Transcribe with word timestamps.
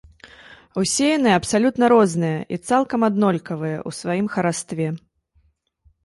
Усе 0.83 1.09
яны 1.17 1.31
абсалютна 1.39 1.89
розныя 1.93 2.39
і 2.57 2.57
цалкам 2.69 3.05
аднолькавыя 3.09 3.75
ў 3.87 3.99
сваім 3.99 4.31
харастве. 4.37 4.87